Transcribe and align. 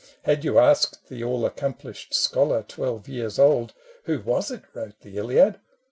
Had 0.23 0.43
you 0.43 0.57
asked 0.57 1.09
The 1.09 1.23
all 1.23 1.45
accomplished 1.45 2.11
scholar, 2.15 2.65
twelve 2.67 3.07
years 3.07 3.37
old," 3.37 3.75
Who 4.05 4.21
was 4.21 4.49
it 4.49 4.63
wrote 4.73 4.99
the 5.01 5.15
Iliad? 5.17 5.59